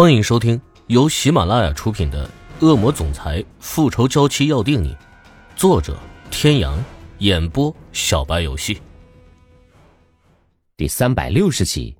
[0.00, 2.24] 欢迎收听由喜马拉雅出品的
[2.64, 4.94] 《恶魔总裁复仇娇妻要定你》，
[5.56, 5.98] 作者：
[6.30, 6.78] 天阳，
[7.18, 8.80] 演播：小白游戏。
[10.76, 11.96] 第三百六十集。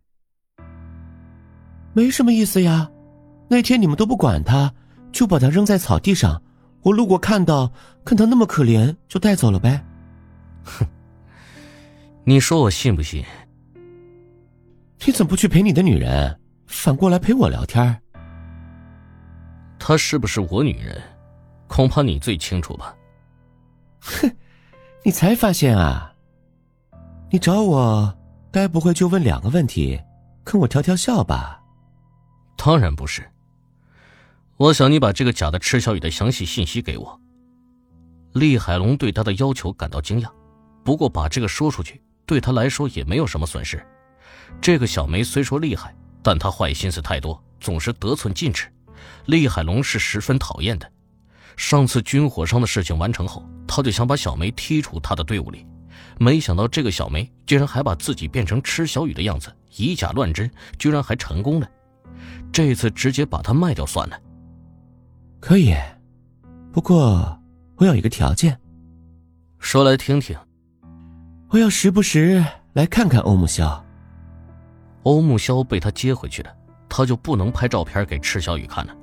[1.93, 2.89] 没什么意思呀，
[3.49, 4.73] 那天你们都不管他，
[5.11, 6.41] 就把他扔在草地上。
[6.83, 7.73] 我路过看到，
[8.05, 9.85] 看他那么可怜，就带走了呗。
[10.63, 10.87] 哼，
[12.23, 13.25] 你说我信不信？
[15.05, 16.39] 你怎么不去陪你的女人？
[16.69, 18.01] 反过来陪我聊天
[19.79, 21.03] 她是不是我女人，
[21.67, 22.95] 恐怕你最清楚吧？
[24.01, 24.31] 哼，
[25.03, 26.13] 你才发现啊？
[27.31, 28.17] 你找我，
[28.53, 29.99] 该不会就问两个问题，
[30.45, 31.61] 跟我调调笑吧？
[32.57, 33.27] 当然不是。
[34.57, 37.21] 我想你把这个假的池小雨的详细信息给我。
[38.35, 40.31] 厉海龙对他的要求感到惊讶，
[40.85, 43.83] 不过把这个说出去，对他来说也没有什么损失。
[44.61, 45.95] 这个小梅虽说厉害。
[46.29, 48.71] 但他坏心思太多，总是得寸进尺。
[49.25, 50.87] 厉海龙是十分讨厌的。
[51.57, 55.67] 上次军火商的事情完成后，他就想把小梅踢出他的队伍里。
[56.19, 61.71] 没想到这个小梅竟然还把自己变成吃小雨的样子，以假乱真，居然还成功了。
[62.53, 64.21] 这次直接把她卖掉算了。
[65.41, 65.75] 可以，
[66.71, 67.41] 不过
[67.77, 68.61] 我有一个条件。
[69.59, 70.37] 说来听听。
[71.49, 73.83] 我要时不时来看看欧木萧。
[75.09, 76.55] 欧木萧被他接回去的，
[76.87, 78.95] 他就不能拍照片给池小雨看了。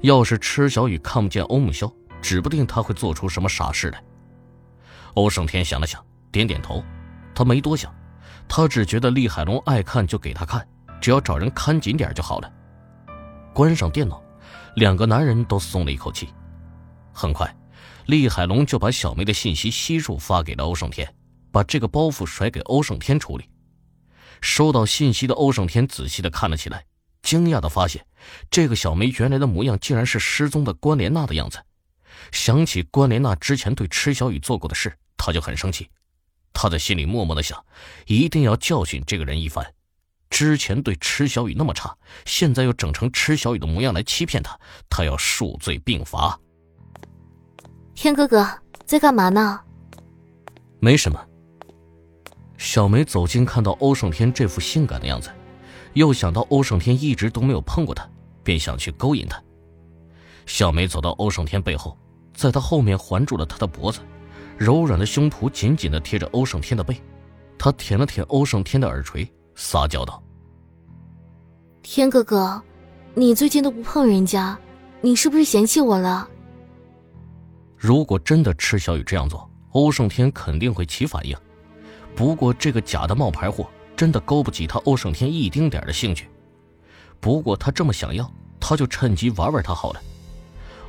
[0.00, 1.88] 要是池小雨看不见欧木萧，
[2.20, 4.02] 指不定他会做出什么傻事来。
[5.14, 6.82] 欧胜天想了想，点点头，
[7.36, 7.94] 他没多想，
[8.48, 10.66] 他只觉得厉海龙爱看就给他看，
[11.00, 12.52] 只要找人看紧点就好了。
[13.54, 14.20] 关上电脑，
[14.74, 16.30] 两个男人都松了一口气。
[17.12, 17.48] 很快，
[18.06, 21.08] 厉海龙就把小梅的信息悉数发给了欧胜天，
[21.52, 23.48] 把这个包袱甩给欧胜天处理。
[24.40, 26.84] 收到信息的欧胜天仔细的看了起来，
[27.22, 28.04] 惊讶的发现，
[28.50, 31.58] 这个小梅原来的模样竟然是失踪的关莲娜的样子。
[32.32, 35.88] 想起关莲娜之前对池小雨做过的事，他就很生气。
[36.52, 37.64] 他在心里默默的想，
[38.06, 39.64] 一定要教训这个人一番。
[40.30, 41.96] 之前对池小雨那么差，
[42.26, 44.58] 现在又整成池小雨的模样来欺骗他，
[44.90, 46.38] 他要数罪并罚。
[47.94, 48.46] 天哥哥
[48.84, 49.60] 在干嘛呢？
[50.80, 51.24] 没什么。
[52.58, 55.30] 小梅走近，看到欧胜天这副性感的样子，
[55.94, 58.06] 又想到欧胜天一直都没有碰过她，
[58.42, 59.40] 便想去勾引他。
[60.44, 61.96] 小梅走到欧胜天背后，
[62.34, 64.00] 在他后面环住了他的脖子，
[64.56, 67.00] 柔软的胸脯紧紧的贴着欧胜天的背。
[67.56, 70.22] 她舔了舔欧胜天的耳垂，撒娇道
[71.82, 72.60] ：“天哥哥，
[73.14, 74.58] 你最近都不碰人家，
[75.00, 76.28] 你是不是嫌弃我了？”
[77.76, 81.36] 如果真的池小雨这样做，欧胜天肯定会起反应。
[82.18, 86.28] 不过，这个假的冒牌货真的勾不起他欧胜天一丁点的兴趣。
[87.20, 90.02] 不过他这么想要，他就趁机玩玩他好了。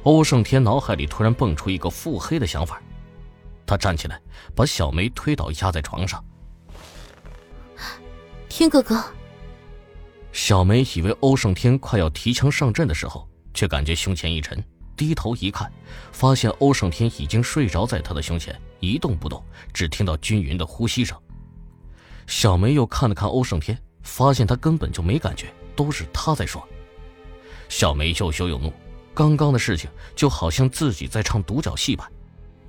[0.02, 2.82] 欧胜天脑海里突然蹦出一个腹黑的想法，
[3.64, 4.20] 他站起来，
[4.56, 6.20] 把小梅推倒，压在床上。
[8.50, 9.00] 天哥哥，
[10.32, 14.64] 小梅以为欧胜天快要提枪上阵的时候，却感觉胸前一沉。
[15.00, 15.72] 低头一看，
[16.12, 19.42] 发现欧胜天已经睡着在他的胸前，一动不动，
[19.74, 21.18] 只听到均匀的呼吸声。
[22.28, 26.62] 小梅又看了看欧胜天，发现他根本就没感觉，都是他在说。
[27.70, 28.74] 小梅又羞又怒，
[29.14, 32.06] 刚刚的事情就好像自己在唱独角戏般，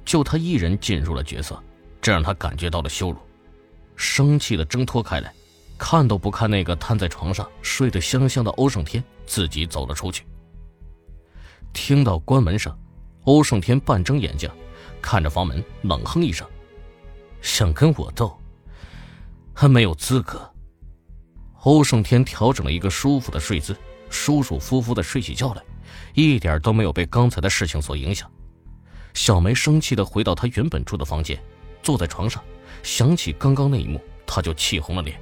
[0.04, 1.60] 就他一人进入了角色，
[2.00, 3.18] 这让他感觉到了羞辱，
[3.96, 5.34] 生气的挣脱开来，
[5.76, 10.24] 看都不看那个瘫在床上睡得香香的欧胜天，自己走了出去。
[11.72, 12.76] 听到关门声，
[13.24, 14.50] 欧胜天半睁眼睛，
[15.00, 16.46] 看着房门，冷哼一声
[17.40, 18.36] ：“想跟我斗，
[19.54, 20.48] 还没有资格。”
[21.62, 23.76] 欧胜天调整了一个舒服的睡姿，
[24.08, 25.62] 舒舒服服的睡起觉来，
[26.14, 28.30] 一点都没有被刚才的事情所影响。
[29.12, 31.38] 小梅生气的回到她原本住的房间，
[31.82, 32.42] 坐在床上，
[32.82, 35.20] 想起刚刚那一幕，她就气红了脸，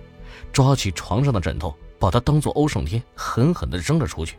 [0.53, 4.37] 抓起床上的枕头，把它当做欧胜天，狠狠的扔了出去。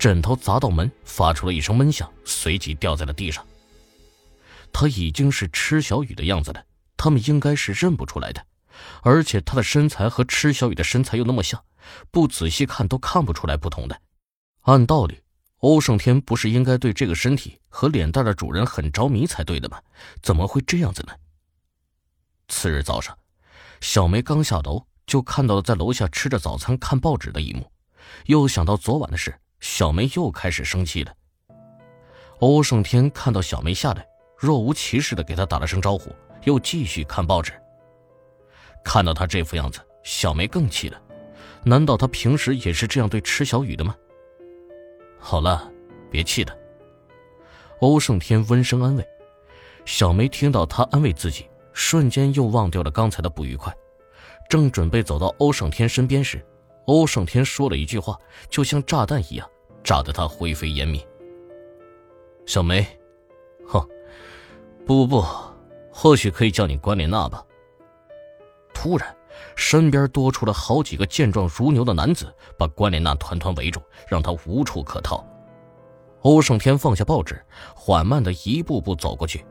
[0.00, 3.46] 枕头砸到门，发出了一声闷响，随即掉在了地上。
[4.72, 6.64] 他已经是池小雨的样子了，
[6.96, 8.42] 他们应该是认不出来的，
[9.02, 11.62] 而且他的身材和池小雨的身材又那么像，
[12.10, 14.00] 不仔细看都看不出来不同的。
[14.62, 15.20] 按道理，
[15.58, 19.82] 欧胜天不是应该对这个身体和脸蛋的主人很着迷才对的吗？
[20.22, 21.12] 怎么会这样子呢？
[22.48, 23.18] 次日早上，
[23.82, 27.70] 小梅刚下楼，就看到了在楼下吃着早餐、看报纸的一幕，
[28.24, 29.38] 又想到昨晚的事。
[29.60, 31.14] 小梅又开始生气了。
[32.40, 36.10] 欧胜天看到小梅下来，若无其事的给她打了声招呼，
[36.44, 37.52] 又继续看报纸。
[38.82, 41.00] 看到她这副样子，小梅更气了。
[41.62, 43.94] 难道他平时也是这样对池小雨的吗？
[45.18, 45.70] 好了，
[46.10, 46.56] 别气了。
[47.80, 49.06] 欧胜天温声安慰。
[49.84, 53.74] 小梅听到他安慰自己，瞬间又忘掉了刚才的不愉快。
[54.48, 56.42] 正准备走到欧胜天身边时，
[56.90, 59.48] 欧胜天说了一句话，就像炸弹一样，
[59.84, 61.00] 炸得他灰飞烟灭。
[62.46, 62.84] 小梅，
[63.64, 63.80] 哼，
[64.84, 65.26] 不不不，
[65.92, 67.44] 或许可以叫你关莲娜吧。
[68.74, 69.16] 突然，
[69.54, 72.26] 身边多出了好几个健壮如牛的男子，
[72.58, 75.24] 把关莲娜团团围住，让她无处可逃。
[76.22, 77.40] 欧胜天放下报纸，
[77.72, 79.46] 缓慢的一步步走过去，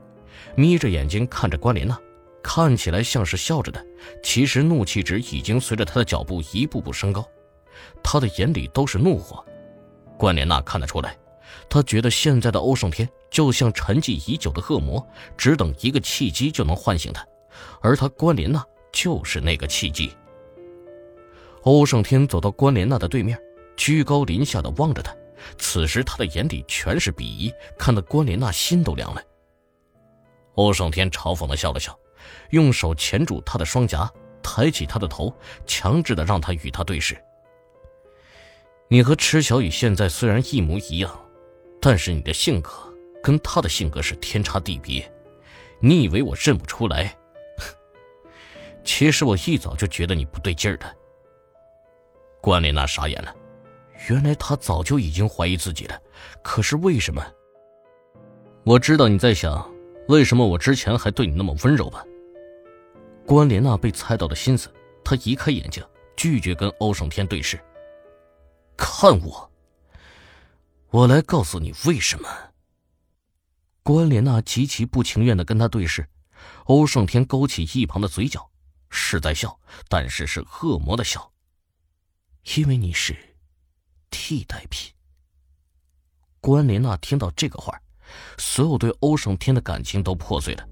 [0.58, 1.98] 眯着眼睛看着关莲娜，
[2.42, 3.86] 看起来像是笑着的，
[4.24, 7.28] 其实怒气值已经随着他的脚步一步步升高，
[8.04, 9.44] 他的眼里都是怒火。
[10.18, 11.18] 关莲娜看得出来。
[11.68, 15.06] 他觉得现在的欧胜天就像沉寂已久的恶魔，
[15.38, 17.26] 只等一个契机就能唤醒他，
[17.82, 20.12] 而他关莲娜就是那个契机。
[21.64, 23.40] 欧胜天走到关莲娜的对面，
[23.76, 25.16] 居高临下的望着她，
[25.58, 29.22] 此时他的眼里全是鄙夷，看得关莲娜心都凉了。
[30.56, 31.98] 欧胜天嘲讽的笑了笑，
[32.50, 34.12] 用手钳住她的双颊，
[34.42, 35.34] 抬起她的头，
[35.66, 37.18] 强制的让她与他对视。
[38.88, 41.20] 你和池小雨现在虽然一模一样。
[41.82, 42.72] 但是你的性格
[43.24, 45.10] 跟他的性格是天差地别，
[45.80, 47.16] 你以为我认不出来？
[48.84, 50.94] 其实我一早就觉得你不对劲儿的。
[52.42, 53.34] 关丽娜傻眼了，
[54.10, 55.98] 原来他早就已经怀疑自己了，
[56.44, 57.26] 可是为什么？
[58.66, 59.66] 我知道你在想，
[60.10, 62.04] 为什么我之前还对你那么温柔吧？
[63.28, 64.74] 关莲娜被猜到了心思，
[65.04, 67.64] 她移开眼睛，拒绝跟欧胜天对视。
[68.76, 69.52] 看我。
[70.90, 72.28] 我来告诉你为什么。
[73.84, 76.10] 关莲娜极其不情愿的跟他对视，
[76.64, 78.50] 欧胜天勾起一旁的嘴角，
[78.90, 81.32] 是在笑，但是是恶魔的笑。
[82.56, 83.16] 因为你是
[84.10, 84.92] 替代品。
[86.42, 87.80] 关莲娜听到这个话，
[88.38, 90.68] 所有对欧胜天的感情都破碎了，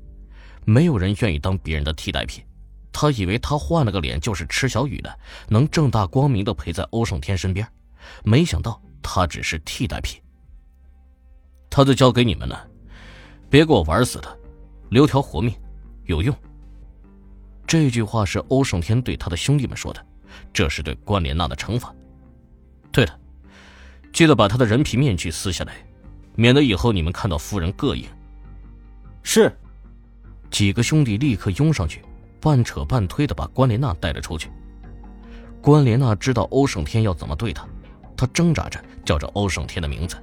[0.66, 2.44] 没有人愿意当别人的替代品。
[2.92, 7.68] 他以为他换了个脸就是池小雨的，能正大光明的陪在欧胜天身边，
[8.24, 8.82] 没想到。
[9.10, 10.22] 他只是替代品，
[11.70, 12.68] 他就交给你们了，
[13.50, 14.36] 别给我玩死他，
[14.90, 15.56] 留条活命，
[16.08, 16.36] 有用。
[17.66, 20.06] 这句话是欧胜天对他的兄弟们说的，
[20.52, 21.96] 这是对关莲娜的惩罚。
[22.92, 23.18] 对了，
[24.12, 25.78] 记得把他的人皮面具撕下来，
[26.38, 28.08] 免得以后你们看到夫人膈应。
[29.24, 29.52] 是，
[30.52, 32.02] 几个兄弟立刻拥上去，
[32.40, 34.50] 半扯半推的把关莲娜带了出去。
[35.60, 37.68] 关莲娜知道欧胜天要怎么对她，
[38.16, 40.16] 她挣扎着叫着欧胜天的名字，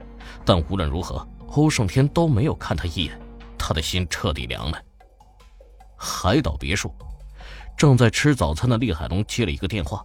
[0.44, 3.20] 但无论如何，欧胜天都没有看他一眼，
[3.58, 4.80] 他的心彻底凉了。
[5.96, 6.94] 海岛别墅，
[7.76, 10.04] 正在吃早餐的厉海龙接了一个电话，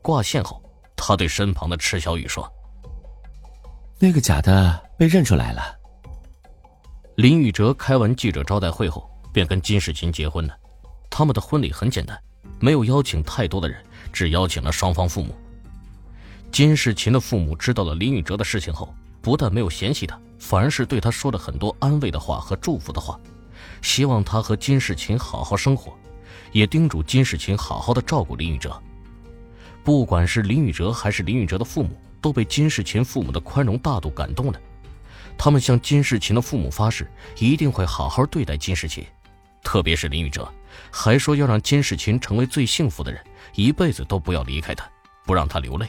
[0.00, 0.62] 挂线后，
[0.96, 2.50] 他对身旁的池小雨说
[3.98, 5.62] ：“那个假的被认出来了。”
[7.16, 10.54] 林宇哲开完记者招待会后，便跟金世琴结婚了。
[11.08, 12.16] 他们的婚礼很简单，
[12.60, 15.34] 没有邀请太多的人，只邀请了双方父母。
[16.52, 23.18] 金世琴的父母知道了林宇哲的事情后，不但没有嫌弃他，反而是对他说了很多安慰的话和祝福的话，
[23.82, 25.92] 希望他和金世琴好好生活，
[26.52, 28.80] 也叮嘱金世琴好好的照顾林宇哲。
[29.82, 31.90] 不管是林宇哲还是林宇哲的父母，
[32.20, 34.60] 都被金世琴父母的宽容大度感动了。
[35.38, 39.06] 他们向金世琴的父母发誓，一定会好好对待金世琴，
[39.62, 40.52] 特别是林宇哲，
[40.90, 44.86] 还说要让金世琴成为最幸福的人，一辈子都不要离开他，
[45.24, 45.88] 不让他流泪。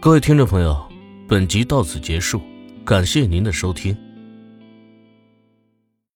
[0.00, 0.86] 各位听众朋友，
[1.26, 2.42] 本集到此结束，
[2.84, 3.96] 感谢您的收听。